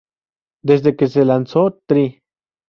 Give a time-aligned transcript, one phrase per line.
[0.63, 2.23] Desde que se lanzó "Try!